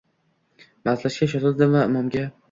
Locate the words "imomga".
1.91-2.25